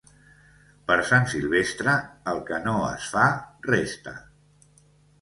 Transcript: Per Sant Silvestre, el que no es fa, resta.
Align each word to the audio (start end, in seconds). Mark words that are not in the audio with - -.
Per 0.87 0.97
Sant 1.09 1.27
Silvestre, 1.33 1.95
el 2.33 2.41
que 2.51 2.61
no 2.67 2.75
es 2.89 3.13
fa, 3.15 3.29
resta. 3.71 4.19